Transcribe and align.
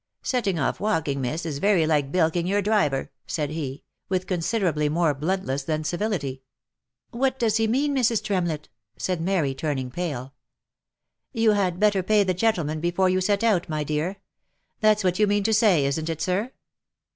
"Setting 0.33 0.57
off 0.57 0.79
walking, 0.79 1.21
miss, 1.21 1.45
is 1.45 1.59
very 1.59 1.85
like 1.85 2.11
bilking 2.11 2.47
your 2.47 2.63
driver," 2.63 3.11
said 3.27 3.51
he, 3.51 3.83
with 4.09 4.25
considerably 4.25 4.89
more 4.89 5.13
bluntness 5.13 5.61
than 5.61 5.83
civility. 5.83 6.41
u 7.13 7.19
What 7.19 7.37
does 7.37 7.57
he 7.57 7.67
mean, 7.67 7.95
Mrs. 7.95 8.23
Tremlett 8.23 8.63
V* 8.95 8.99
said 8.99 9.21
Mary, 9.21 9.53
turning 9.53 9.91
pale." 9.91 10.33
You 11.41 11.51
had 11.51 11.79
better 11.79 12.01
pay 12.01 12.23
the 12.23 12.33
gentleman 12.33 12.79
before 12.79 13.09
you 13.09 13.21
set 13.21 13.43
out, 13.43 13.69
my 13.69 13.83
dear. 13.83 14.17
That's 14.79 15.03
what 15.03 15.19
you 15.19 15.27
mean 15.27 15.43
to 15.43 15.53
say, 15.53 15.85
isn't 15.85 16.09
it, 16.09 16.19
sir 16.21 16.51